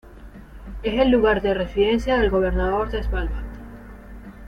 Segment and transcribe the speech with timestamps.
[0.81, 3.45] Es el lugar de residencia del Gobernador de Svalbard.